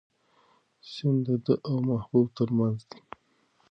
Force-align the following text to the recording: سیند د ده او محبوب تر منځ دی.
سیند 0.91 1.19
د 1.25 1.27
ده 1.45 1.53
او 1.67 1.75
محبوب 1.89 2.27
تر 2.37 2.49
منځ 2.57 2.79
دی. 2.89 3.01